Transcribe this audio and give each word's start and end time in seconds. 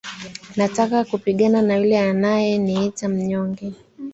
Nataka 0.55 1.03
kupigana 1.05 1.61
na 1.61 1.77
yule 1.77 1.99
anaye 1.99 2.57
niita 2.57 3.07
mnyonge. 3.09 3.73